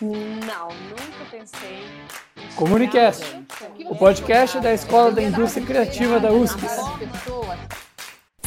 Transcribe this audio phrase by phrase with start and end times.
[0.00, 1.86] Não, nunca pensei.
[2.54, 3.24] Comunicast,
[3.86, 6.60] o podcast da Escola da Indústria Criativa da USP.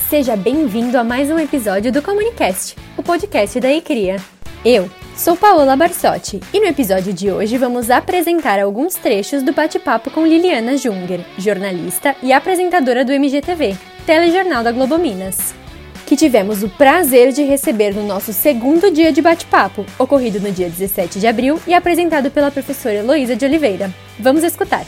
[0.07, 4.17] Seja bem-vindo a mais um episódio do Comunicast, o podcast da ICRIA.
[4.63, 10.11] Eu sou Paola Barsotti e no episódio de hoje vamos apresentar alguns trechos do bate-papo
[10.11, 13.75] com Liliana Junger, jornalista e apresentadora do MGTV,
[14.05, 15.55] telejornal da Globo Minas
[16.09, 20.67] que tivemos o prazer de receber no nosso segundo dia de bate-papo, ocorrido no dia
[20.67, 23.93] 17 de abril e apresentado pela professora Heloísa de Oliveira.
[24.19, 24.83] Vamos escutar.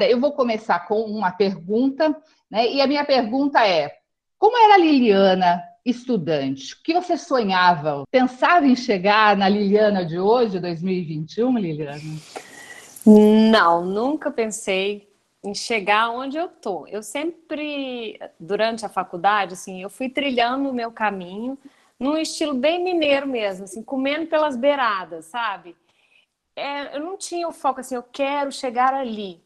[0.00, 2.16] Eu vou começar com uma pergunta,
[2.50, 2.66] né?
[2.66, 3.92] E a minha pergunta é:
[4.38, 6.72] como era a Liliana estudante?
[6.72, 8.04] O que você sonhava?
[8.10, 12.00] Pensava em chegar na Liliana de hoje, 2021, Liliana?
[13.04, 15.06] Não, nunca pensei
[15.44, 16.86] em chegar onde eu tô.
[16.86, 21.58] Eu sempre, durante a faculdade, assim, eu fui trilhando o meu caminho
[22.00, 25.76] num estilo bem mineiro mesmo, assim, comendo pelas beiradas, sabe?
[26.56, 29.42] É, eu não tinha o foco assim, eu quero chegar ali.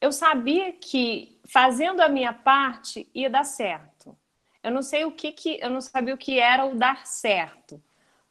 [0.00, 4.16] Eu sabia que fazendo a minha parte ia dar certo.
[4.62, 7.82] Eu não sei o que que, eu não sabia o que era o dar certo,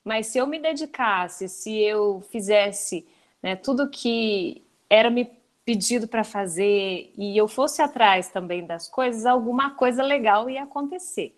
[0.03, 3.05] mas se eu me dedicasse, se eu fizesse
[3.43, 5.25] né, tudo que era me
[5.65, 11.35] pedido para fazer e eu fosse atrás também das coisas, alguma coisa legal ia acontecer.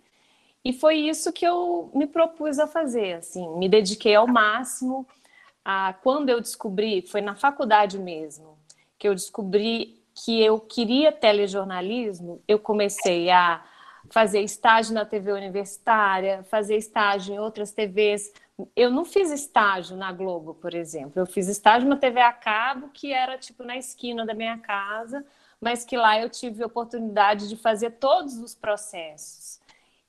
[0.63, 5.05] E foi isso que eu me propus a fazer, assim, me dediquei ao máximo.
[5.63, 8.57] A, quando eu descobri, foi na faculdade mesmo,
[8.97, 13.63] que eu descobri que eu queria telejornalismo, eu comecei a
[14.09, 18.31] fazer estágio na TV universitária, fazer estágio em outras TVs,
[18.75, 21.19] eu não fiz estágio na Globo, por exemplo.
[21.19, 25.25] Eu fiz estágio na TV a cabo, que era tipo na esquina da minha casa,
[25.59, 29.59] mas que lá eu tive oportunidade de fazer todos os processos.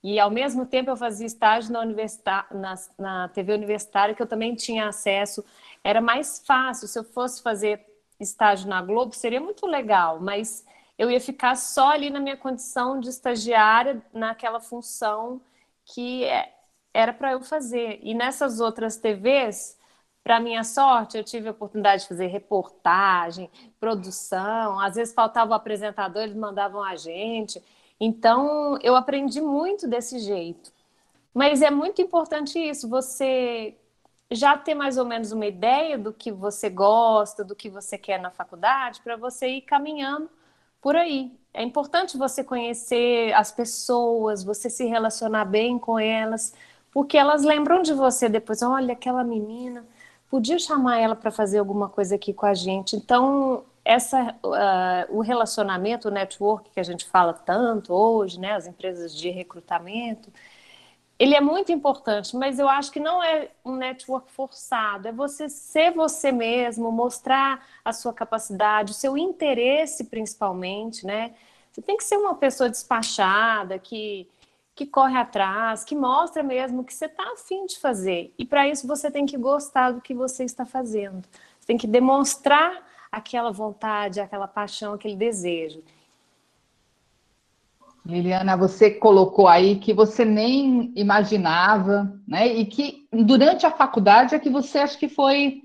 [0.03, 1.85] E ao mesmo tempo eu fazia estágio na,
[2.53, 5.43] na, na TV universitária, que eu também tinha acesso.
[5.83, 6.87] Era mais fácil.
[6.87, 7.87] Se eu fosse fazer
[8.21, 10.65] estágio na Globo, seria muito legal, mas
[10.99, 15.41] eu ia ficar só ali na minha condição de estagiária, naquela função
[15.85, 16.53] que é,
[16.95, 17.99] era para eu fazer.
[18.03, 19.77] E nessas outras TVs,
[20.23, 23.51] para minha sorte, eu tive a oportunidade de fazer reportagem,
[23.81, 24.81] produção.
[24.81, 27.63] Às vezes faltava o apresentador, eles mandavam a gente.
[28.01, 30.73] Então, eu aprendi muito desse jeito.
[31.35, 33.77] Mas é muito importante isso, você
[34.31, 38.21] já ter mais ou menos uma ideia do que você gosta, do que você quer
[38.21, 40.31] na faculdade, para você ir caminhando
[40.81, 41.33] por aí.
[41.53, 46.55] É importante você conhecer as pessoas, você se relacionar bem com elas,
[46.95, 48.63] porque elas lembram de você depois.
[48.63, 49.85] Olha, aquela menina,
[50.31, 52.95] podia chamar ela para fazer alguma coisa aqui com a gente.
[52.95, 58.69] Então, essa, uh, o relacionamento, o network que a gente fala tanto hoje, né, as
[58.69, 60.33] empresas de recrutamento,
[61.19, 65.49] ele é muito importante, mas eu acho que não é um network forçado, é você
[65.49, 71.35] ser você mesmo, mostrar a sua capacidade, o seu interesse principalmente, né?
[71.73, 74.29] Você tem que ser uma pessoa despachada, que
[74.75, 78.35] que corre atrás, que mostra mesmo que você está afim de fazer.
[78.39, 81.23] E para isso você tem que gostar do que você está fazendo.
[81.61, 85.83] Você tem que demonstrar aquela vontade, aquela paixão, aquele desejo.
[88.05, 92.47] Liliana, você colocou aí que você nem imaginava, né?
[92.47, 95.63] E que durante a faculdade é que você acho que foi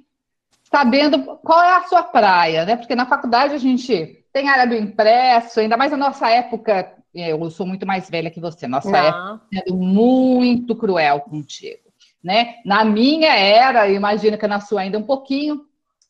[0.71, 2.77] sabendo qual é a sua praia, né?
[2.77, 7.49] Porque na faculdade a gente tem área do impresso, ainda mais na nossa época eu
[7.49, 11.91] sou muito mais velha que você, nossa época sendo muito cruel contigo,
[12.23, 12.55] né?
[12.65, 15.65] Na minha era, imagino que na sua ainda um pouquinho,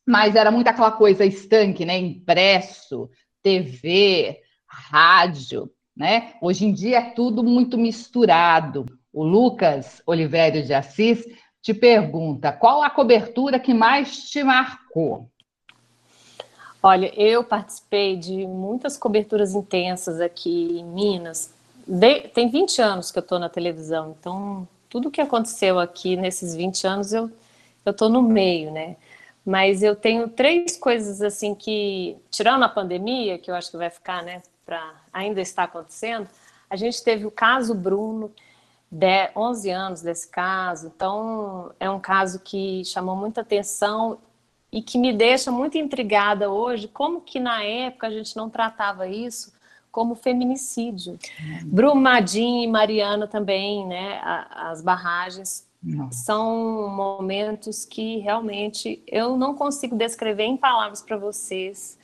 [0.05, 1.97] mas era muito aquela coisa estanque, né?
[1.97, 3.09] Impresso,
[3.41, 6.33] TV, rádio, né?
[6.41, 8.85] Hoje em dia é tudo muito misturado.
[9.11, 11.25] O Lucas Oliveira de Assis
[11.61, 15.29] te pergunta: qual a cobertura que mais te marcou?
[16.81, 21.53] Olha, eu participei de muitas coberturas intensas aqui em Minas.
[21.85, 26.55] De, tem 20 anos que eu estou na televisão, então tudo que aconteceu aqui nesses
[26.55, 27.29] 20 anos eu
[27.85, 28.95] estou no meio, né?
[29.45, 33.89] Mas eu tenho três coisas assim que, tirando a pandemia, que eu acho que vai
[33.89, 36.27] ficar, né, para ainda está acontecendo,
[36.69, 38.31] a gente teve o caso Bruno,
[38.91, 44.19] de 11 anos desse caso, então é um caso que chamou muita atenção
[44.71, 49.07] e que me deixa muito intrigada hoje, como que na época a gente não tratava
[49.07, 49.53] isso
[49.91, 51.13] como feminicídio.
[51.13, 51.69] Uhum.
[51.69, 55.67] Brumadinho e Mariana também, né, as barragens
[56.11, 61.97] são momentos que realmente eu não consigo descrever em palavras para vocês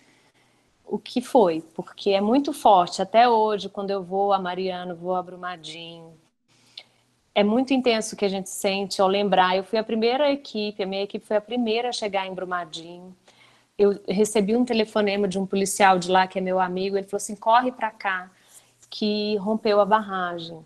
[0.85, 3.01] o que foi, porque é muito forte.
[3.01, 6.13] Até hoje, quando eu vou a Mariana, vou a Brumadinho,
[7.35, 9.57] é muito intenso o que a gente sente ao lembrar.
[9.57, 13.13] Eu fui a primeira equipe, a minha equipe foi a primeira a chegar em Brumadinho.
[13.77, 17.17] Eu recebi um telefonema de um policial de lá, que é meu amigo, ele falou
[17.17, 18.31] assim: corre para cá,
[18.89, 20.63] que rompeu a barragem.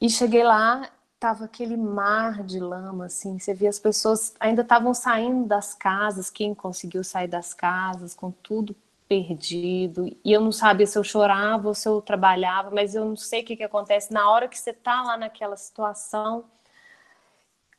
[0.00, 4.92] E cheguei lá, tava aquele mar de lama, assim, você via as pessoas ainda estavam
[4.94, 8.74] saindo das casas, quem conseguiu sair das casas, com tudo
[9.08, 13.16] perdido, e eu não sabia se eu chorava ou se eu trabalhava, mas eu não
[13.16, 14.12] sei o que, que acontece.
[14.12, 16.44] Na hora que você tá lá naquela situação,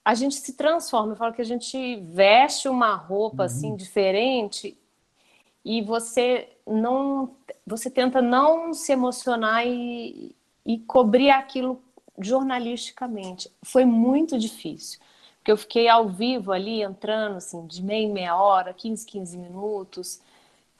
[0.03, 1.13] a gente se transforma.
[1.13, 3.75] Eu falo que a gente veste uma roupa assim, uhum.
[3.75, 4.77] assim diferente
[5.63, 7.35] e você não
[7.65, 10.35] você tenta não se emocionar e,
[10.65, 11.79] e cobrir aquilo
[12.17, 13.51] jornalisticamente.
[13.63, 14.99] Foi muito difícil,
[15.37, 19.37] porque eu fiquei ao vivo ali, entrando assim, de meia em meia hora, 15, 15
[19.37, 20.21] minutos,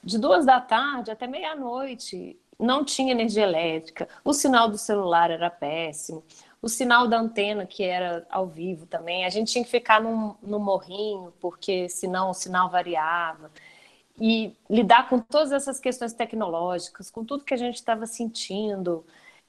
[0.04, 2.40] de duas da tarde até meia-noite.
[2.60, 6.24] Não tinha energia elétrica, o sinal do celular era péssimo,
[6.62, 10.38] o sinal da antena, que era ao vivo também, a gente tinha que ficar no,
[10.42, 13.50] no morrinho, porque senão o sinal variava
[14.20, 19.06] e lidar com todas essas questões tecnológicas, com tudo que a gente estava sentindo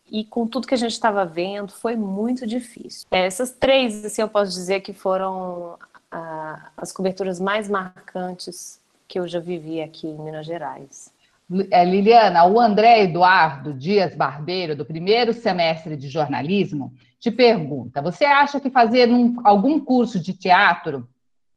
[0.08, 3.06] e com tudo que a gente estava vendo, foi muito difícil.
[3.10, 5.76] Essas três, assim, eu posso dizer que foram
[6.10, 8.79] ah, as coberturas mais marcantes
[9.10, 11.12] que eu já vivi aqui em Minas Gerais.
[11.68, 18.24] É, Liliana, o André Eduardo Dias Barbeiro, do primeiro semestre de jornalismo, te pergunta: você
[18.24, 21.08] acha que fazer um, algum curso de teatro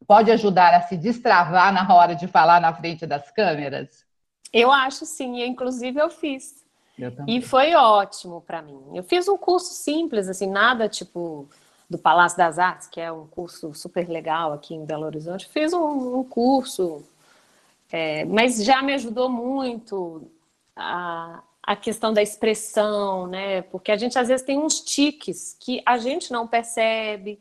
[0.08, 4.04] pode ajudar a se destravar na hora de falar na frente das câmeras?
[4.52, 6.66] Eu acho sim, inclusive eu fiz.
[6.98, 8.82] Eu e foi ótimo para mim.
[8.96, 11.48] Eu fiz um curso simples, assim, nada tipo
[11.88, 15.48] do Palácio das Artes, que é um curso super legal aqui em Belo Horizonte.
[15.48, 17.04] Fiz um, um curso,
[17.94, 20.28] é, mas já me ajudou muito
[20.76, 23.62] a, a questão da expressão, né?
[23.62, 27.40] Porque a gente às vezes tem uns tiques que a gente não percebe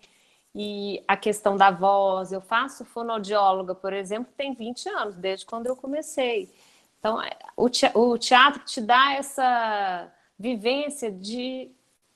[0.54, 2.32] e a questão da voz.
[2.32, 6.50] Eu faço fonoaudióloga, por exemplo, tem 20 anos, desde quando eu comecei.
[6.98, 11.70] Então, é, o teatro te dá essa vivência de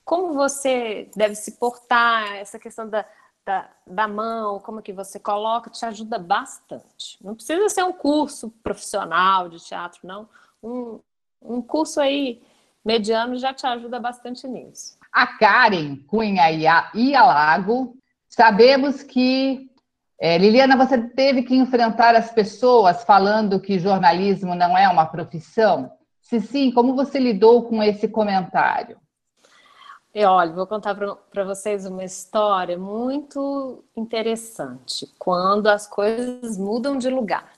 [0.05, 3.03] como você deve se portar, essa questão da,
[3.47, 7.17] da, da, mão, como que você coloca, te ajuda bastante.
[7.23, 10.27] Não precisa ser um curso profissional de teatro, não.
[10.61, 10.99] Um,
[11.41, 12.43] um curso aí
[12.83, 14.97] mediano já te ajuda bastante nisso.
[15.13, 16.49] A Karen Cunha
[16.93, 17.97] Ialago
[18.29, 19.71] Sabemos que,
[20.19, 25.91] é, Liliana, você teve que enfrentar as pessoas falando que jornalismo não é uma profissão?
[26.21, 28.99] Se sim, como você lidou com esse comentário?
[30.13, 37.09] E olha, vou contar para vocês uma história muito interessante quando as coisas mudam de
[37.09, 37.53] lugar.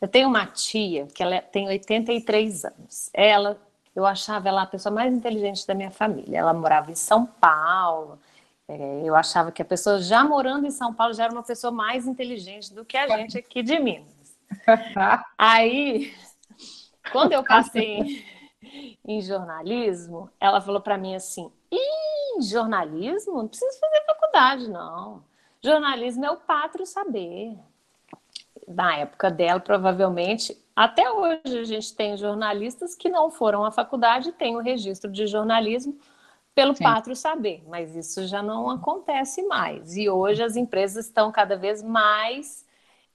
[0.00, 3.10] Eu tenho uma tia que ela tem 83 anos.
[3.12, 3.58] Ela,
[3.94, 6.38] eu achava ela a pessoa mais inteligente da minha família.
[6.38, 8.18] Ela morava em São Paulo,
[8.66, 11.70] é, eu achava que a pessoa já morando em São Paulo já era uma pessoa
[11.70, 14.36] mais inteligente do que a gente aqui de Minas.
[15.36, 16.14] Aí,
[17.12, 18.24] quando eu passei
[19.06, 21.52] em jornalismo, ela falou para mim assim:
[22.40, 23.38] Jornalismo?
[23.38, 25.22] Não precisa fazer faculdade, não.
[25.62, 27.56] Jornalismo é o pátrio saber.
[28.66, 34.30] Na época dela, provavelmente, até hoje a gente tem jornalistas que não foram à faculdade
[34.30, 35.96] e têm o registro de jornalismo
[36.54, 36.84] pelo Sim.
[36.84, 39.96] pátrio saber, mas isso já não acontece mais.
[39.96, 42.64] E hoje as empresas estão cada vez mais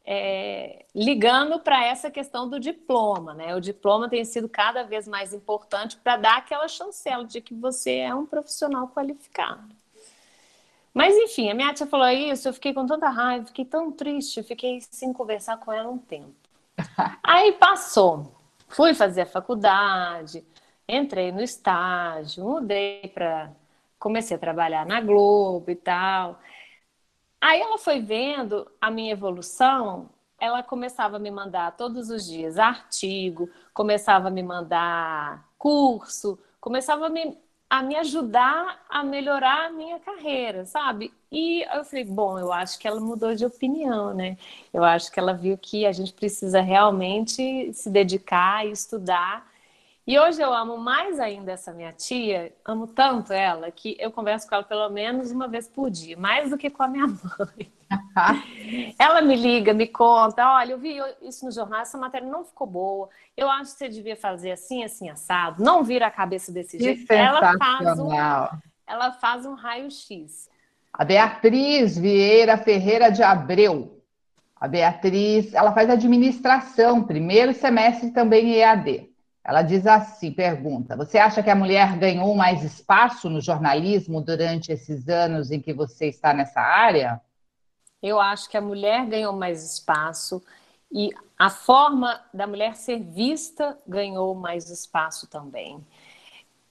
[0.06, 3.56] é, ligando para essa questão do diploma, né?
[3.56, 7.98] O diploma tem sido cada vez mais importante para dar aquela chancela de que você
[7.98, 9.76] é um profissional qualificado.
[10.94, 14.42] Mas enfim, a minha tia falou isso, eu fiquei com tanta raiva, fiquei tão triste,
[14.44, 16.34] fiquei sem conversar com ela um tempo.
[17.24, 18.34] Aí passou,
[18.68, 20.44] fui fazer a faculdade,
[20.88, 23.52] entrei no estágio, mudei para.
[24.00, 26.40] Comecei a trabalhar na Globo e tal.
[27.42, 32.58] Aí ela foi vendo a minha evolução, ela começava a me mandar todos os dias
[32.58, 37.38] artigo, começava a me mandar curso, começava a me,
[37.70, 41.14] a me ajudar a melhorar a minha carreira, sabe?
[41.32, 44.38] E eu falei, bom, eu acho que ela mudou de opinião, né?
[44.74, 49.49] Eu acho que ela viu que a gente precisa realmente se dedicar e estudar
[50.10, 54.50] e hoje eu amo mais ainda essa minha tia, amo tanto ela, que eu converso
[54.50, 57.06] com ela pelo menos uma vez por dia, mais do que com a minha
[57.38, 57.72] mãe.
[58.98, 62.66] ela me liga, me conta: olha, eu vi isso no jornal, essa matéria não ficou
[62.66, 66.76] boa, eu acho que você devia fazer assim, assim, assado, não vira a cabeça desse
[66.80, 67.12] que jeito.
[67.12, 68.10] Ela faz, um,
[68.88, 70.50] ela faz um raio-x.
[70.92, 74.02] A Beatriz Vieira Ferreira de Abreu.
[74.60, 79.09] A Beatriz, ela faz administração, primeiro semestre também EAD.
[79.50, 84.72] Ela diz assim: pergunta, você acha que a mulher ganhou mais espaço no jornalismo durante
[84.72, 87.20] esses anos em que você está nessa área?
[88.00, 90.40] Eu acho que a mulher ganhou mais espaço
[90.92, 95.84] e a forma da mulher ser vista ganhou mais espaço também.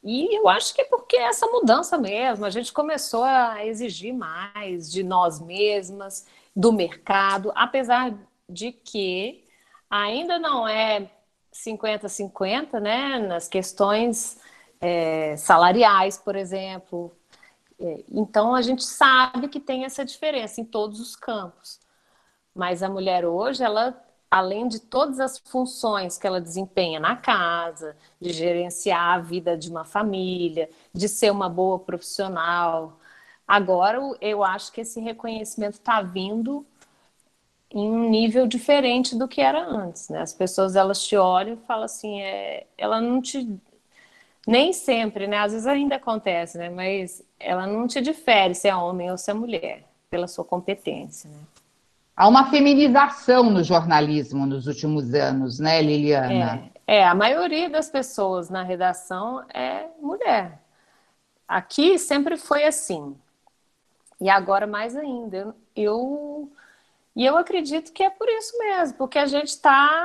[0.05, 4.89] E eu acho que é porque essa mudança mesmo, a gente começou a exigir mais
[4.89, 8.15] de nós mesmas, do mercado, apesar
[8.49, 9.45] de que
[9.91, 11.11] ainda não é
[11.65, 14.39] 50-50, né, nas questões
[14.81, 17.13] é, salariais, por exemplo.
[17.81, 21.81] É, então a gente sabe que tem essa diferença em todos os campos.
[22.55, 23.97] Mas a mulher hoje, ela
[24.31, 29.71] além de todas as funções que ela desempenha na casa, de gerenciar a vida de
[29.71, 32.99] uma família, de ser uma boa profissional.
[33.47, 36.67] Agora eu acho que esse reconhecimento está vindo
[37.71, 40.23] em um nível diferente do que era antes, né?
[40.23, 43.47] As pessoas elas te olham e falam assim, é, ela não te
[44.47, 45.39] nem sempre, né?
[45.39, 46.71] Às vezes ainda acontece, né?
[46.71, 51.29] Mas ela não te difere se é homem ou se é mulher pela sua competência,
[51.29, 51.37] né?
[52.17, 56.69] Há uma feminização no jornalismo nos últimos anos, né, Liliana?
[56.85, 60.59] É, é, a maioria das pessoas na redação é mulher.
[61.47, 63.15] Aqui sempre foi assim.
[64.21, 65.37] E agora mais ainda.
[65.37, 66.53] Eu, eu
[67.15, 70.01] e eu acredito que é por isso mesmo, porque a gente está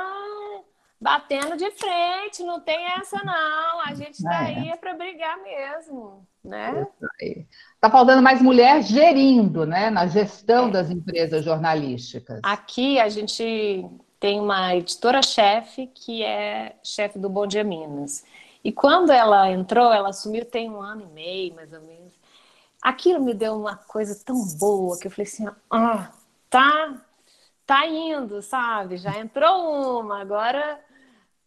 [1.03, 3.81] batendo de frente, não tem essa não.
[3.81, 4.55] A gente está é.
[4.55, 6.87] aí é para brigar mesmo, né?
[7.19, 9.89] Está faltando mais mulher gerindo, né?
[9.89, 10.71] Na gestão é.
[10.71, 12.39] das empresas jornalísticas.
[12.41, 13.85] Aqui a gente
[14.17, 18.23] tem uma editora-chefe que é chefe do Bom Dia Minas.
[18.63, 22.13] E quando ela entrou, ela assumiu tem um ano e meio, mais ou menos.
[22.81, 26.09] Aquilo me deu uma coisa tão boa que eu falei assim, ah,
[26.53, 27.01] tá,
[27.65, 28.97] tá indo, sabe?
[28.97, 30.79] Já entrou uma, agora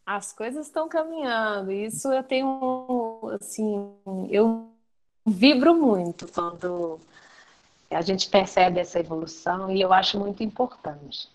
[0.05, 1.71] as coisas estão caminhando.
[1.71, 3.93] Isso eu tenho, assim,
[4.29, 4.69] eu
[5.25, 6.99] vibro muito quando
[7.89, 11.29] a gente percebe essa evolução e eu acho muito importante.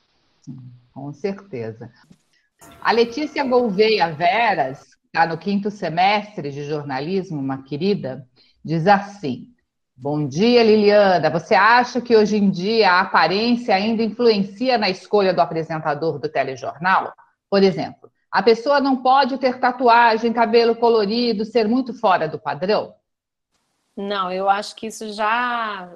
[0.94, 1.90] Com certeza.
[2.82, 8.28] A Letícia Gouveia Veras, está no quinto semestre de jornalismo, uma querida,
[8.63, 9.50] diz assim:
[10.01, 11.29] Bom dia, Liliana.
[11.29, 16.27] Você acha que hoje em dia a aparência ainda influencia na escolha do apresentador do
[16.27, 17.13] telejornal?
[17.48, 22.96] Por exemplo, a pessoa não pode ter tatuagem, cabelo colorido, ser muito fora do padrão?
[23.96, 25.88] Não, eu acho que isso já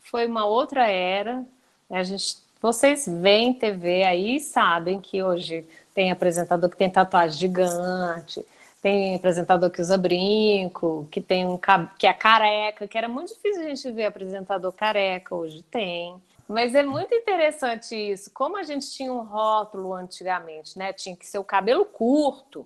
[0.00, 1.42] foi uma outra era.
[1.88, 8.44] A gente, vocês veem TV aí sabem que hoje tem apresentador que tem tatuagem gigante,
[8.80, 11.58] tem apresentador que usa brinco, que tem um
[11.98, 16.20] que é careca, que era muito difícil a gente ver apresentador careca, hoje tem.
[16.48, 18.30] Mas é muito interessante isso.
[18.32, 20.92] Como a gente tinha um rótulo antigamente, né?
[20.92, 22.64] Tinha que ser o cabelo curto.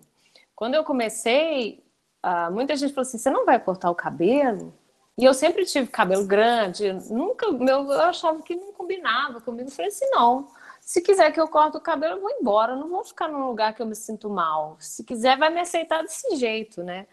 [0.55, 1.83] Quando eu comecei,
[2.25, 4.73] uh, muita gente falou assim: você não vai cortar o cabelo?
[5.19, 9.69] E eu sempre tive cabelo grande, nunca, meu, eu achava que não combinava comigo.
[9.69, 10.49] Eu falei assim: não,
[10.83, 13.47] se quiser que eu corte o cabelo, eu vou embora, eu não vou ficar num
[13.47, 14.77] lugar que eu me sinto mal.
[14.81, 17.07] Se quiser, vai me aceitar desse jeito, né?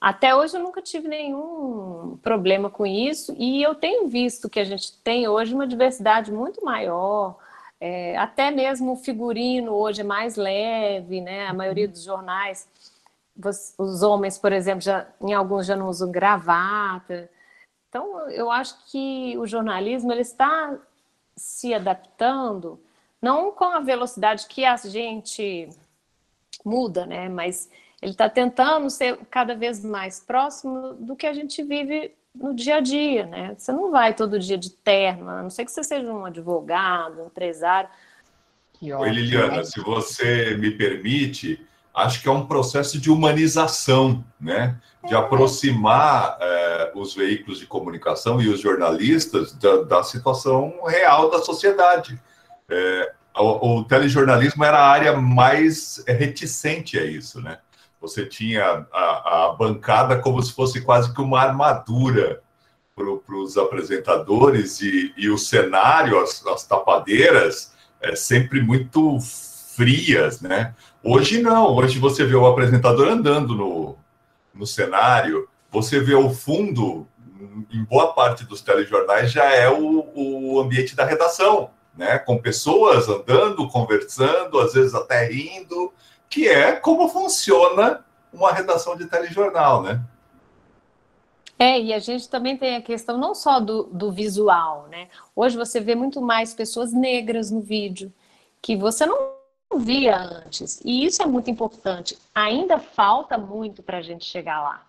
[0.00, 4.64] Até hoje eu nunca tive nenhum problema com isso e eu tenho visto que a
[4.64, 7.36] gente tem hoje uma diversidade muito maior,
[7.80, 11.46] é, até mesmo o figurino hoje é mais leve, né?
[11.48, 12.68] A maioria dos jornais,
[13.78, 17.30] os homens, por exemplo, já, em alguns já não usam gravata.
[17.88, 20.76] Então, eu acho que o jornalismo ele está
[21.36, 22.80] se adaptando,
[23.20, 25.68] não com a velocidade que a gente
[26.64, 27.28] muda, né?
[27.28, 27.68] Mas
[28.00, 32.76] ele está tentando ser cada vez mais próximo do que a gente vive no dia
[32.76, 33.54] a dia, né?
[33.58, 37.22] Você não vai todo dia de terno, a não ser que você seja um advogado,
[37.22, 37.90] um empresário.
[38.80, 44.76] Oi, Liliana, se você me permite, acho que é um processo de humanização, né?
[45.04, 45.16] De é.
[45.16, 52.20] aproximar é, os veículos de comunicação e os jornalistas da, da situação real da sociedade.
[52.70, 57.58] É, o, o telejornalismo era a área mais reticente a isso, né?
[58.00, 62.42] Você tinha a, a bancada como se fosse quase que uma armadura
[62.94, 70.74] para os apresentadores e, e, o cenário, as, as tapadeiras, é sempre muito frias, né?
[71.02, 73.96] Hoje não, hoje você vê o apresentador andando no,
[74.52, 77.06] no cenário, você vê o fundo,
[77.72, 82.16] em boa parte dos telejornais, já é o, o ambiente da redação, né?
[82.16, 85.92] Com pessoas andando, conversando, às vezes até rindo,
[86.30, 90.00] que é como funciona uma redação de telejornal, né?
[91.58, 95.08] É, e a gente também tem a questão não só do, do visual, né?
[95.34, 98.12] Hoje você vê muito mais pessoas negras no vídeo,
[98.62, 99.32] que você não
[99.76, 100.80] via antes.
[100.84, 102.16] E isso é muito importante.
[102.32, 104.86] Ainda falta muito para a gente chegar lá.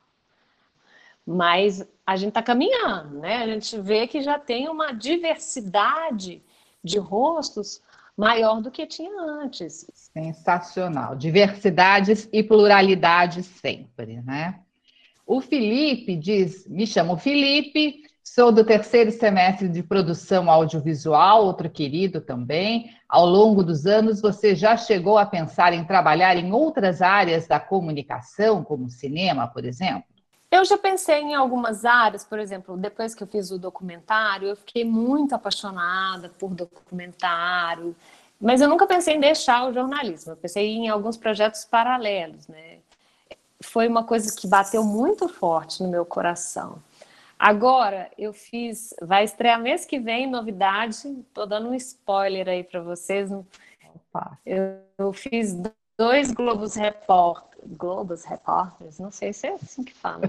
[1.26, 3.38] Mas a gente está caminhando, né?
[3.38, 6.44] A gente vê que já tem uma diversidade
[6.84, 7.82] de rostos
[8.20, 9.86] maior do que tinha antes.
[9.94, 11.16] Sensacional.
[11.16, 14.60] Diversidades e pluralidade sempre, né?
[15.26, 22.20] O Felipe diz: me chamo Felipe, sou do terceiro semestre de produção audiovisual, outro querido
[22.20, 22.92] também.
[23.08, 27.60] Ao longo dos anos, você já chegou a pensar em trabalhar em outras áreas da
[27.60, 30.19] comunicação, como cinema, por exemplo?
[30.52, 34.56] Eu já pensei em algumas áreas, por exemplo, depois que eu fiz o documentário, eu
[34.56, 37.96] fiquei muito apaixonada por documentário,
[38.42, 40.32] mas eu nunca pensei em deixar o jornalismo.
[40.32, 42.80] Eu pensei em alguns projetos paralelos, né?
[43.62, 46.82] Foi uma coisa que bateu muito forte no meu coração.
[47.38, 52.82] Agora, eu fiz, vai estrear mês que vem, novidade, tô dando um spoiler aí para
[52.82, 53.30] vocês.
[54.46, 55.56] Eu, eu fiz
[55.98, 60.22] dois Globos Repórter Globos Repórteres, não sei se é assim que fala,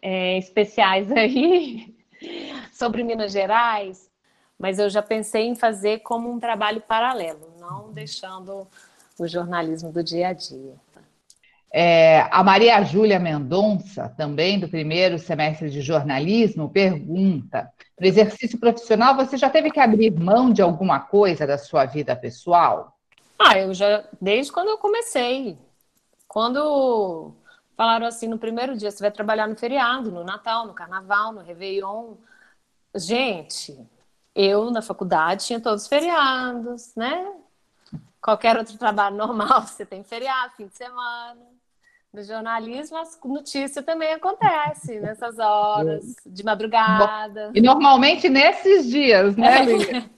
[0.00, 1.94] é, especiais aí
[2.72, 4.10] sobre Minas Gerais,
[4.58, 8.66] mas eu já pensei em fazer como um trabalho paralelo, não deixando
[9.18, 10.74] o jornalismo do dia a dia.
[11.76, 19.16] É, a Maria Júlia Mendonça, também do primeiro semestre de jornalismo, pergunta: no exercício profissional,
[19.16, 22.96] você já teve que abrir mão de alguma coisa da sua vida pessoal?
[23.36, 25.58] Ah, eu já, desde quando eu comecei,
[26.28, 27.32] quando
[27.76, 31.42] falaram assim, no primeiro dia, você vai trabalhar no feriado, no Natal, no Carnaval, no
[31.42, 32.14] Réveillon.
[32.94, 33.76] Gente,
[34.34, 37.32] eu na faculdade tinha todos os feriados, né?
[38.20, 41.40] Qualquer outro trabalho normal, você tem feriado, fim de semana.
[42.12, 47.50] No jornalismo, as notícias também acontecem nessas horas, de madrugada.
[47.54, 50.08] E normalmente nesses dias, né, Lívia?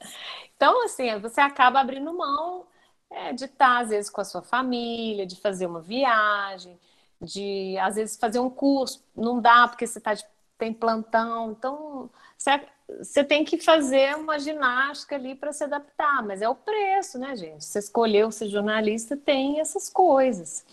[0.54, 2.66] então, assim, você acaba abrindo mão
[3.10, 6.78] é, de estar, às vezes, com a sua família, de fazer uma viagem,
[7.20, 9.02] de, às vezes, fazer um curso.
[9.14, 10.24] Não dá porque você tá de,
[10.58, 11.52] tem plantão.
[11.52, 12.60] Então, você,
[12.98, 16.22] você tem que fazer uma ginástica ali para se adaptar.
[16.22, 17.64] Mas é o preço, né, gente?
[17.64, 20.64] Você escolheu ser jornalista, tem essas coisas.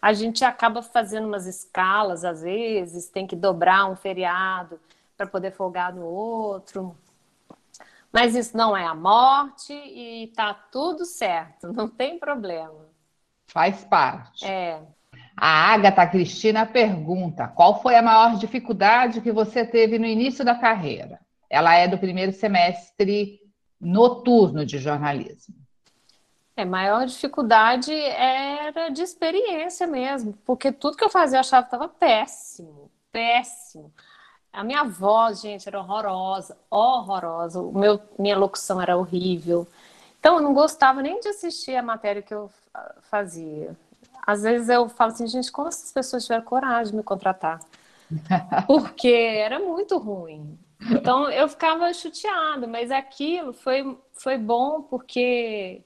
[0.00, 4.80] A gente acaba fazendo umas escalas, às vezes, tem que dobrar um feriado
[5.16, 6.96] para poder folgar no outro.
[8.12, 12.88] Mas isso não é a morte e tá tudo certo, não tem problema.
[13.46, 14.44] Faz parte.
[14.44, 14.80] É.
[15.36, 20.54] A Agatha Cristina pergunta: qual foi a maior dificuldade que você teve no início da
[20.54, 21.20] carreira?
[21.48, 23.40] Ela é do primeiro semestre
[23.80, 25.54] noturno de jornalismo.
[26.56, 31.74] É, maior dificuldade era de experiência mesmo, porque tudo que eu fazia eu achava que
[31.74, 33.92] estava péssimo, péssimo.
[34.52, 37.60] A minha voz, gente, era horrorosa, horrorosa.
[37.60, 39.66] O meu, minha locução era horrível.
[40.18, 42.50] Então, eu não gostava nem de assistir a matéria que eu
[43.02, 43.76] fazia.
[44.26, 47.60] Às vezes eu falo assim, gente, como essas pessoas tiveram coragem de me contratar?
[48.66, 50.58] Porque era muito ruim.
[50.90, 55.82] Então, eu ficava chuteada, mas aquilo foi, foi bom porque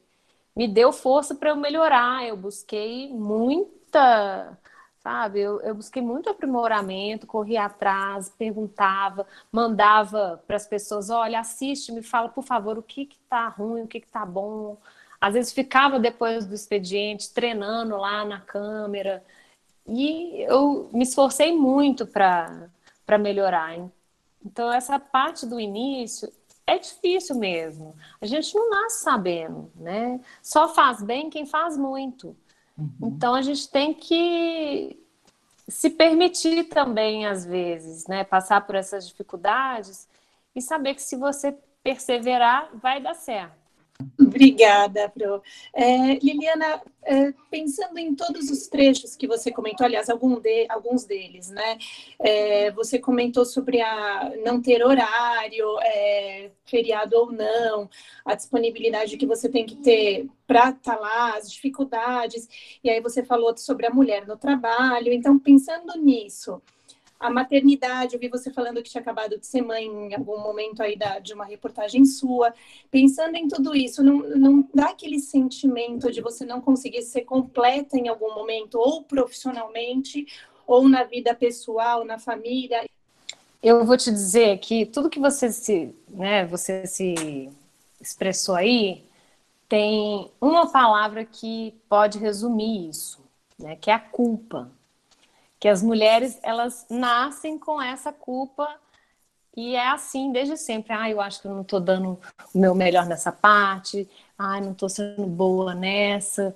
[0.55, 2.25] me deu força para eu melhorar.
[2.25, 4.57] Eu busquei muita
[5.05, 5.41] sabe?
[5.41, 12.03] Eu, eu busquei muito aprimoramento, corri atrás, perguntava, mandava para as pessoas: olha, assiste, me
[12.03, 14.79] fala, por favor, o que está ruim, o que está bom.
[15.21, 19.23] Às vezes ficava depois do expediente treinando lá na câmera.
[19.87, 23.77] E eu me esforcei muito para melhorar.
[24.45, 26.31] Então, essa parte do início
[26.67, 27.95] é difícil mesmo.
[28.21, 30.21] A gente não nasce sabendo, né?
[30.43, 32.37] Só faz bem quem faz muito.
[32.77, 32.91] Uhum.
[33.03, 34.99] Então a gente tem que
[35.69, 40.09] se permitir também, às vezes, né, passar por essas dificuldades
[40.55, 43.64] e saber que se você perseverar, vai dar certo.
[44.19, 45.41] Obrigada, Pro.
[45.73, 51.49] É, Liliana, é, pensando em todos os trechos que você comentou, aliás, de, alguns deles,
[51.51, 51.79] né?
[52.19, 57.89] É, você comentou sobre a não ter horário, é, feriado ou não,
[58.25, 62.49] a disponibilidade que você tem que ter para estar tá lá, as dificuldades,
[62.83, 65.13] e aí você falou sobre a mulher no trabalho.
[65.13, 66.61] Então, pensando nisso,
[67.25, 70.83] a maternidade, eu vi você falando que tinha acabado de ser mãe em algum momento
[70.83, 72.53] aí da, de uma reportagem sua.
[72.91, 77.97] Pensando em tudo isso, não, não dá aquele sentimento de você não conseguir ser completa
[77.97, 80.27] em algum momento, ou profissionalmente,
[80.67, 82.85] ou na vida pessoal, na família?
[83.63, 87.49] Eu vou te dizer que tudo que você se, né, você se
[87.99, 89.03] expressou aí
[89.67, 93.25] tem uma palavra que pode resumir isso,
[93.59, 94.71] né, que é a culpa
[95.65, 98.69] que as mulheres elas nascem com essa culpa
[99.57, 100.93] e é assim desde sempre.
[100.93, 102.21] Ah, eu acho que eu não estou dando
[102.55, 104.07] o meu melhor nessa parte.
[104.37, 106.55] ai, não estou sendo boa nessa.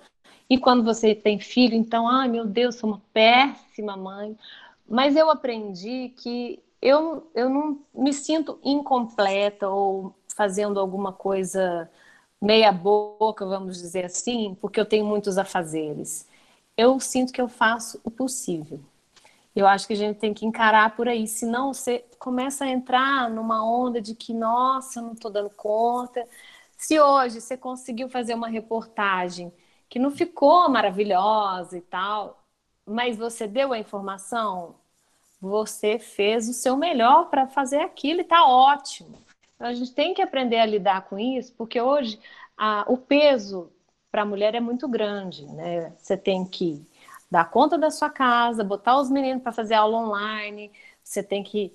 [0.50, 4.36] E quando você tem filho, então, ai meu Deus, sou uma péssima mãe.
[4.86, 11.90] Mas eu aprendi que eu, eu não me sinto incompleta ou fazendo alguma coisa
[12.38, 16.28] meia boca, vamos dizer assim, porque eu tenho muitos afazeres.
[16.76, 18.78] Eu sinto que eu faço o possível.
[19.58, 23.28] Eu acho que a gente tem que encarar por aí, senão você começa a entrar
[23.28, 26.24] numa onda de que, nossa, eu não estou dando conta.
[26.76, 29.52] Se hoje você conseguiu fazer uma reportagem
[29.88, 32.40] que não ficou maravilhosa e tal,
[32.86, 34.76] mas você deu a informação,
[35.40, 39.18] você fez o seu melhor para fazer aquilo e está ótimo.
[39.56, 42.20] Então, a gente tem que aprender a lidar com isso, porque hoje
[42.56, 43.72] a, o peso
[44.08, 45.92] para a mulher é muito grande, né?
[45.98, 46.86] Você tem que
[47.30, 51.72] dar conta da sua casa, botar os meninos para fazer aula online, você tem que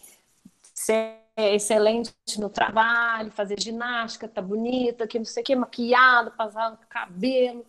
[0.74, 6.78] ser excelente no trabalho, fazer ginástica, tá bonita, que não sei o que, maquiado, passar
[6.90, 7.66] cabelo.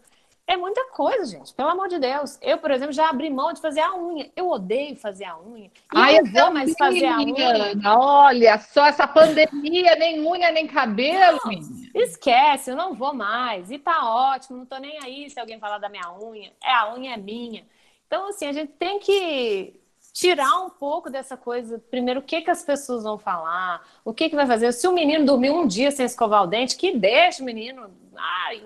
[0.46, 1.54] É muita coisa, gente.
[1.54, 2.38] Pelo amor de Deus.
[2.42, 4.30] Eu, por exemplo, já abri mão de fazer a unha.
[4.37, 5.70] Eu odeio fazer a unha.
[5.88, 7.74] Ai, eu vou mais fazer a unha.
[7.87, 11.38] Olha, só essa pandemia, nem unha, nem cabelo.
[11.46, 13.70] Não, esquece, eu não vou mais.
[13.70, 16.52] E tá ótimo, não tô nem aí se alguém falar da minha unha.
[16.62, 17.64] É, a unha é minha.
[18.07, 19.80] Então, assim, a gente tem que
[20.12, 21.83] tirar um pouco dessa coisa.
[21.90, 23.83] Primeiro, o que, que as pessoas vão falar?
[24.04, 24.72] O que, que vai fazer?
[24.72, 27.90] Se o menino dormiu um dia sem escovar o dente, que deixa o menino.
[28.14, 28.62] Ai,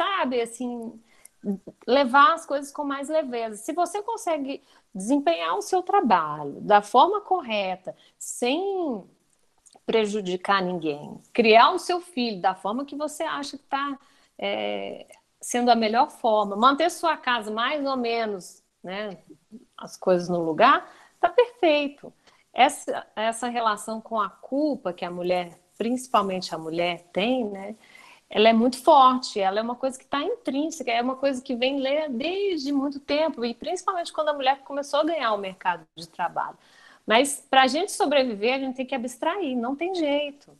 [0.00, 0.98] sabe, assim,
[1.86, 3.56] levar as coisas com mais leveza.
[3.56, 4.62] Se você consegue
[4.94, 9.04] desempenhar o seu trabalho da forma correta, sem
[9.84, 13.98] prejudicar ninguém, criar o seu filho da forma que você acha que está
[14.38, 15.06] é,
[15.38, 19.18] sendo a melhor forma, manter sua casa mais ou menos, né,
[19.76, 22.10] as coisas no lugar, está perfeito.
[22.54, 27.76] Essa, essa relação com a culpa que a mulher, principalmente a mulher, tem, né?
[28.30, 31.56] Ela é muito forte, ela é uma coisa que está intrínseca, é uma coisa que
[31.56, 35.84] vem ler desde muito tempo, e principalmente quando a mulher começou a ganhar o mercado
[35.96, 36.56] de trabalho.
[37.04, 40.56] Mas para a gente sobreviver, a gente tem que abstrair, não tem jeito.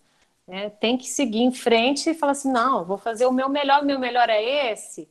[0.48, 0.68] Né?
[0.68, 4.00] Tem que seguir em frente e falar assim: não, vou fazer o meu melhor, meu
[4.00, 5.08] melhor é esse.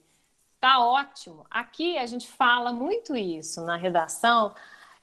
[0.59, 1.45] Tá ótimo.
[1.49, 4.53] Aqui a gente fala muito isso na redação.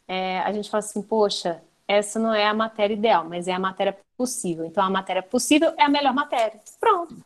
[0.07, 3.59] É, a gente fala assim: poxa, essa não é a matéria ideal, mas é a
[3.59, 4.65] matéria possível.
[4.65, 6.61] Então, a matéria possível é a melhor matéria.
[6.81, 7.17] Pronto.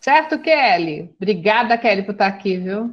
[0.00, 1.14] Certo, Kelly?
[1.16, 2.92] Obrigada, Kelly, por estar aqui, viu?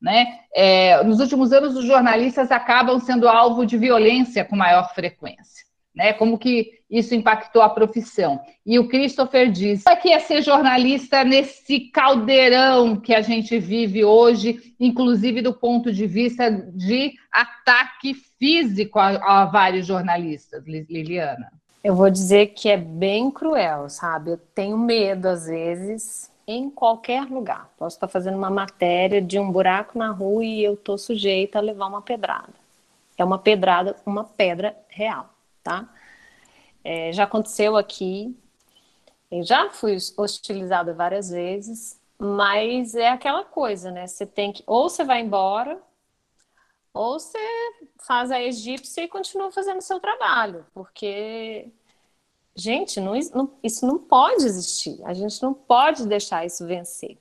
[0.00, 0.40] Né?
[0.54, 5.64] É, nos últimos anos, os jornalistas acabam sendo alvo de violência com maior frequência.
[6.00, 6.14] Né?
[6.14, 8.40] Como que isso impactou a profissão?
[8.64, 13.58] E o Christopher diz: como é que é ser jornalista nesse caldeirão que a gente
[13.58, 21.52] vive hoje, inclusive do ponto de vista de ataque físico a, a vários jornalistas, Liliana?
[21.84, 24.30] Eu vou dizer que é bem cruel, sabe?
[24.30, 27.68] Eu tenho medo, às vezes, em qualquer lugar.
[27.76, 31.62] Posso estar fazendo uma matéria de um buraco na rua e eu estou sujeita a
[31.62, 32.54] levar uma pedrada.
[33.18, 35.28] É uma pedrada, uma pedra real,
[35.62, 35.92] tá?
[36.82, 38.36] É, já aconteceu aqui,
[39.30, 44.06] eu já fui hostilizada várias vezes, mas é aquela coisa, né?
[44.06, 45.80] Você tem que, ou você vai embora,
[46.92, 47.38] ou você
[47.98, 51.70] faz a egípcia e continua fazendo o seu trabalho, porque,
[52.56, 57.18] gente, não, não, isso não pode existir, a gente não pode deixar isso vencer.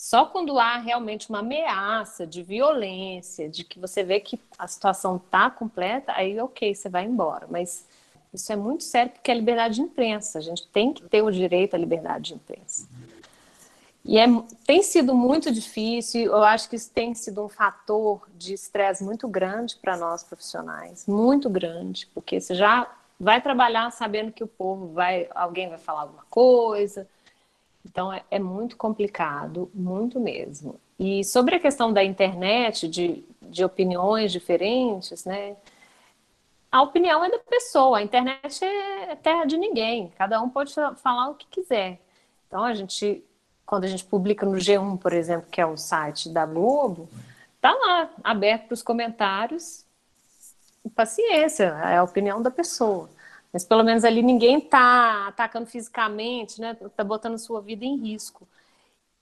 [0.00, 5.16] Só quando há realmente uma ameaça de violência, de que você vê que a situação
[5.16, 7.48] está completa, aí ok, você vai embora.
[7.50, 7.84] Mas
[8.32, 10.38] isso é muito sério porque é liberdade de imprensa.
[10.38, 12.88] A gente tem que ter o direito à liberdade de imprensa.
[14.04, 14.26] E é,
[14.64, 19.26] tem sido muito difícil, eu acho que isso tem sido um fator de estresse muito
[19.26, 24.86] grande para nós profissionais, muito grande, porque você já vai trabalhar sabendo que o povo
[24.92, 27.06] vai, alguém vai falar alguma coisa,
[27.88, 30.80] então é, é muito complicado, muito mesmo.
[30.98, 35.56] E sobre a questão da internet, de, de opiniões diferentes, né?
[36.70, 41.30] A opinião é da pessoa, a internet é terra de ninguém, cada um pode falar
[41.30, 41.98] o que quiser.
[42.46, 43.24] Então a gente
[43.68, 47.06] quando a gente publica no G1, por exemplo, que é o site da Globo,
[47.60, 49.84] tá lá, aberto para os comentários.
[50.96, 53.10] Paciência, é a opinião da pessoa.
[53.52, 56.74] Mas pelo menos ali ninguém tá atacando fisicamente, né?
[56.96, 58.46] Tá botando sua vida em risco.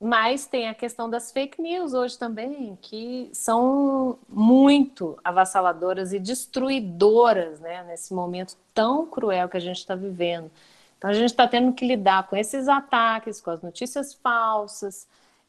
[0.01, 7.61] Mas tem a questão das fake news hoje também, que são muito avassaladoras e destruidoras,
[7.61, 7.83] né?
[7.85, 10.51] Nesse momento tão cruel que a gente está vivendo.
[10.99, 15.07] Então a gente está tendo que lidar com esses ataques, com as notícias falsas,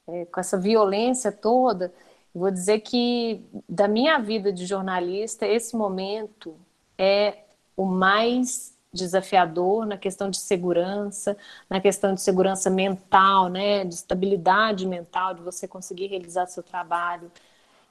[0.08, 1.94] é, com essa violência toda.
[2.34, 6.56] Vou dizer que da minha vida de jornalista, esse momento
[6.98, 7.40] é
[7.78, 11.38] o mais desafiador na questão de segurança,
[11.70, 17.32] na questão de segurança mental, né, de estabilidade mental, de você conseguir realizar seu trabalho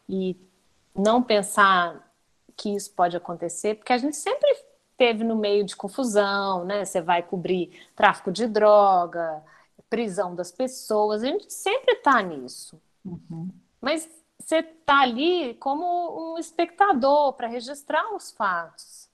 [0.09, 0.37] e
[0.95, 2.13] não pensar
[2.57, 4.49] que isso pode acontecer, porque a gente sempre
[4.97, 6.85] teve no meio de confusão, né?
[6.85, 9.43] Você vai cobrir tráfico de droga,
[9.91, 12.81] prisão das pessoas, a gente sempre está nisso.
[13.05, 13.51] Uhum.
[13.81, 19.06] Mas você está ali como um espectador para registrar os fatos.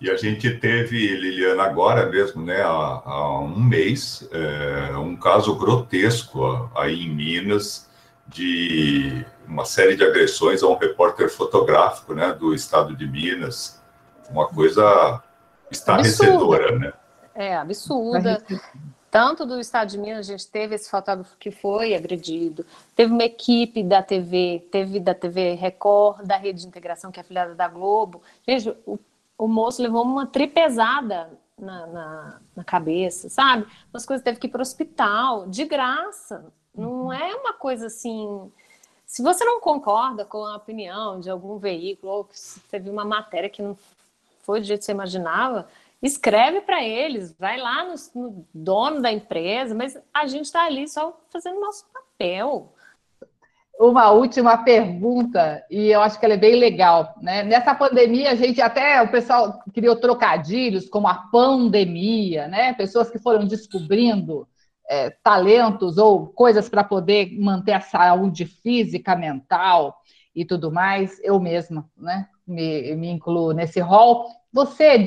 [0.00, 5.54] E a gente teve, Liliana, agora mesmo, né, há, há um mês, é, um caso
[5.56, 7.88] grotesco aí em Minas
[8.26, 13.78] de uma série de agressões a um repórter fotográfico, né, do estado de Minas,
[14.30, 15.22] uma coisa
[15.70, 16.78] estarrecedora, absurda.
[16.78, 16.92] né?
[17.34, 18.42] É, absurda
[19.10, 23.24] tanto do Estado de Minas, a gente teve esse fotógrafo que foi agredido, teve uma
[23.24, 27.66] equipe da TV, teve da TV Record, da Rede de Integração, que é afiliada da
[27.66, 28.22] Globo.
[28.46, 28.98] Gente, o,
[29.40, 33.66] o moço levou uma tripesada na, na, na, cabeça, sabe?
[33.92, 36.52] As coisas teve que ir para o hospital, de graça.
[36.74, 37.12] Não uhum.
[37.12, 38.52] é uma coisa assim.
[39.06, 43.48] Se você não concorda com a opinião de algum veículo, ou se viu uma matéria
[43.48, 43.76] que não
[44.42, 45.66] foi do jeito que você imaginava,
[46.02, 50.86] escreve para eles, vai lá no, no, dono da empresa, mas a gente está ali
[50.86, 52.74] só fazendo nosso papel.
[53.80, 57.14] Uma última pergunta, e eu acho que ela é bem legal.
[57.22, 57.42] Né?
[57.42, 62.74] Nessa pandemia, a gente até, o pessoal criou trocadilhos como a pandemia, né?
[62.74, 64.46] pessoas que foram descobrindo
[64.86, 69.96] é, talentos ou coisas para poder manter a saúde física, mental
[70.36, 71.18] e tudo mais.
[71.24, 72.28] Eu mesma né?
[72.46, 74.26] me, me incluo nesse rol.
[74.52, 75.06] Você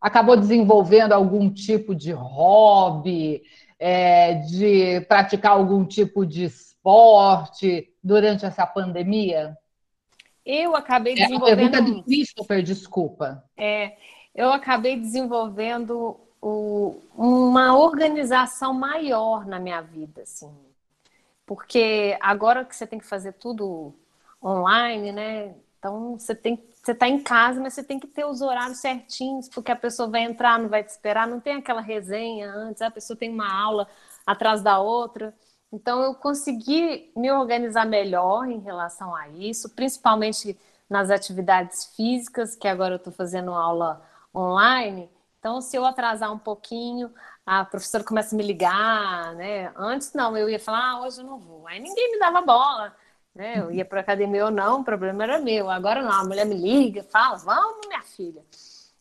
[0.00, 3.42] acabou desenvolvendo algum tipo de hobby,
[3.76, 9.56] é, de praticar algum tipo de esporte durante essa pandemia?
[10.44, 11.48] Eu acabei desenvolvendo.
[11.48, 13.42] É a pergunta do Christopher, desculpa.
[13.56, 13.96] É,
[14.34, 20.54] eu acabei desenvolvendo o, uma organização maior na minha vida, assim.
[21.46, 23.94] Porque agora que você tem que fazer tudo
[24.42, 25.54] online, né?
[25.78, 29.48] Então você tem você está em casa, mas você tem que ter os horários certinhos,
[29.48, 32.90] porque a pessoa vai entrar, não vai te esperar, não tem aquela resenha antes, a
[32.90, 33.88] pessoa tem uma aula
[34.26, 35.34] atrás da outra.
[35.74, 40.56] Então, eu consegui me organizar melhor em relação a isso, principalmente
[40.88, 44.00] nas atividades físicas, que agora eu estou fazendo aula
[44.32, 45.10] online.
[45.40, 47.12] Então, se eu atrasar um pouquinho,
[47.44, 49.72] a professora começa a me ligar, né?
[49.76, 51.66] Antes, não, eu ia falar, ah, hoje eu não vou.
[51.66, 52.94] Aí ninguém me dava bola.
[53.34, 53.58] Né?
[53.58, 55.68] Eu ia para academia ou não, o problema era meu.
[55.68, 58.44] Agora não, a mulher me liga, fala, vamos, minha filha.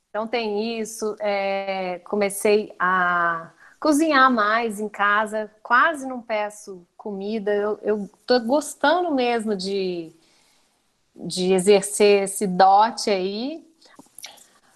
[0.10, 1.16] Então tem isso.
[1.20, 3.52] É, comecei a
[3.84, 7.52] cozinhar mais em casa, quase não peço comida.
[7.82, 10.10] Eu estou gostando mesmo de,
[11.14, 13.68] de exercer esse dote aí.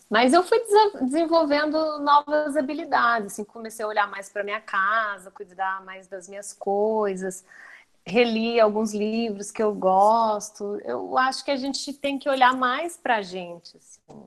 [0.10, 0.62] Mas eu fui
[1.02, 6.52] desenvolvendo novas habilidades, assim, comecei a olhar mais para minha casa, cuidar mais das minhas
[6.52, 7.46] coisas
[8.06, 10.80] reli alguns livros que eu gosto.
[10.86, 13.76] Eu acho que a gente tem que olhar mais para a gente.
[13.76, 14.24] Assim,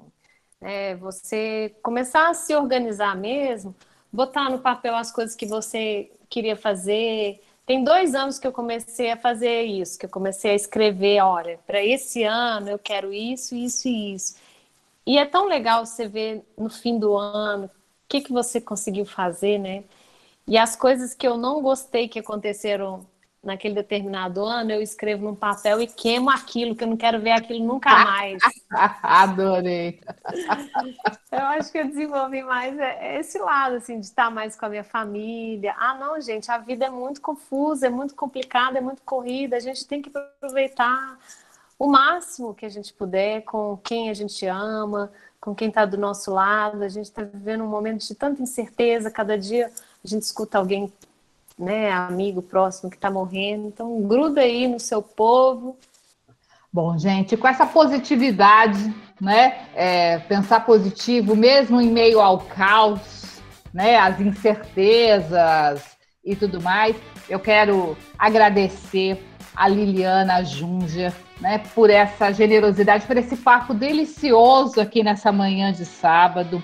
[0.61, 0.95] né?
[0.97, 3.75] Você começar a se organizar mesmo,
[4.13, 7.41] botar no papel as coisas que você queria fazer.
[7.67, 11.59] Tem dois anos que eu comecei a fazer isso, que eu comecei a escrever, olha,
[11.67, 14.35] para esse ano eu quero isso, isso e isso.
[15.07, 17.71] E é tão legal você ver no fim do ano o
[18.09, 19.85] que, que você conseguiu fazer, né?
[20.47, 23.07] E as coisas que eu não gostei que aconteceram
[23.43, 27.31] naquele determinado ano, eu escrevo num papel e queimo aquilo, que eu não quero ver
[27.31, 28.39] aquilo nunca mais.
[28.71, 30.01] Adorei.
[31.33, 34.67] Eu acho que eu desenvolvi mais é, é esse lado, assim, de estar mais com
[34.67, 35.77] a minha família.
[35.79, 39.61] Ah, não, gente, a vida é muito confusa, é muito complicada, é muito corrida, a
[39.61, 41.17] gente tem que aproveitar
[41.79, 45.97] o máximo que a gente puder com quem a gente ama, com quem está do
[45.97, 46.83] nosso lado.
[46.83, 49.71] A gente está vivendo um momento de tanta incerteza, cada dia
[50.05, 50.93] a gente escuta alguém
[51.61, 53.69] né, amigo próximo que está morrendo.
[53.69, 55.77] Então, gruda aí no seu povo.
[56.73, 63.43] Bom, gente, com essa positividade, né, é, pensar positivo, mesmo em meio ao caos,
[63.75, 66.97] né, as incertezas e tudo mais,
[67.29, 69.23] eu quero agradecer
[69.55, 75.85] a Liliana Junger, né, por essa generosidade, por esse papo delicioso aqui nessa manhã de
[75.85, 76.63] sábado.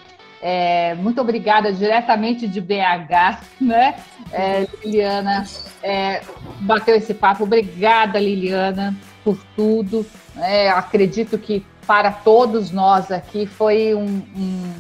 [0.49, 3.97] É, muito obrigada diretamente de BH, né?
[4.31, 5.45] É, Liliana
[5.83, 6.23] é,
[6.61, 7.43] bateu esse papo.
[7.43, 10.07] Obrigada, Liliana, por tudo.
[10.37, 14.73] É, acredito que para todos nós aqui foi um, um,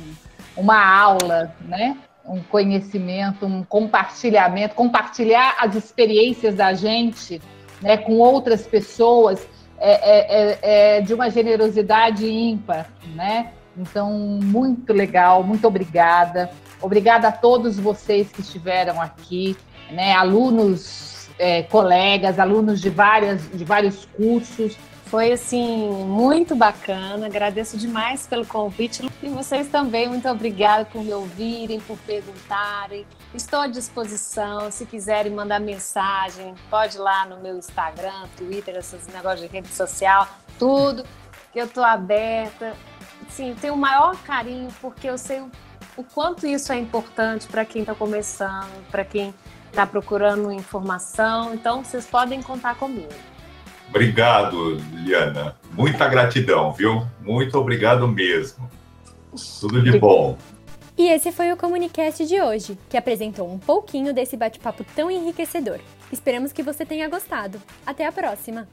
[0.56, 1.96] uma aula, né?
[2.24, 7.42] um conhecimento, um compartilhamento, compartilhar as experiências da gente
[7.82, 9.44] né, com outras pessoas
[9.78, 13.50] é, é, é, é de uma generosidade ímpar, né?
[13.76, 16.50] Então, muito legal, muito obrigada.
[16.80, 19.56] Obrigada a todos vocês que estiveram aqui,
[19.90, 20.12] né?
[20.12, 24.76] Alunos, é, colegas, alunos de, várias, de vários cursos.
[25.06, 27.26] Foi assim muito bacana.
[27.26, 30.08] Agradeço demais pelo convite e vocês também.
[30.08, 33.06] Muito obrigada por me ouvirem, por perguntarem.
[33.32, 34.68] Estou à disposição.
[34.70, 39.68] Se quiserem mandar mensagem, pode ir lá no meu Instagram, Twitter, esses negócios de rede
[39.68, 40.26] social,
[40.58, 41.04] tudo.
[41.52, 42.74] Que eu estou aberta.
[43.28, 45.42] Sim, tenho o maior carinho porque eu sei
[45.96, 49.34] o quanto isso é importante para quem está começando, para quem
[49.68, 51.54] está procurando informação.
[51.54, 53.12] Então, vocês podem contar comigo.
[53.88, 55.56] Obrigado, Liliana.
[55.72, 57.06] Muita gratidão, viu?
[57.20, 58.68] Muito obrigado mesmo.
[59.60, 60.36] Tudo de bom.
[60.98, 65.78] E esse foi o Comunicast de hoje, que apresentou um pouquinho desse bate-papo tão enriquecedor.
[66.10, 67.60] Esperamos que você tenha gostado.
[67.84, 68.66] Até a próxima!